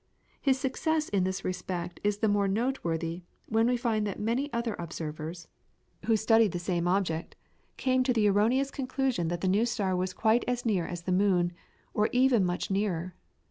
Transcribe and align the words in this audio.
His 0.41 0.57
success 0.57 1.09
in 1.09 1.25
this 1.25 1.45
respect 1.45 1.99
is 2.03 2.17
the 2.17 2.27
more 2.27 2.47
noteworthy 2.47 3.21
when 3.47 3.67
we 3.67 3.77
find 3.77 4.07
that 4.07 4.19
many 4.19 4.51
other 4.51 4.75
observers, 4.79 5.47
who 6.07 6.17
studied 6.17 6.53
the 6.53 6.57
same 6.57 6.87
object, 6.87 7.35
came 7.77 8.01
to 8.05 8.11
the 8.13 8.25
erroneous 8.27 8.71
conclusion 8.71 9.27
that 9.27 9.41
the 9.41 9.47
new 9.47 9.63
star 9.67 9.95
was 9.95 10.13
quite 10.13 10.43
as 10.47 10.65
near 10.65 10.87
as 10.87 11.03
the 11.03 11.11
moon, 11.11 11.53
or 11.93 12.09
even 12.13 12.43
much 12.43 12.71
nearer. 12.71 13.13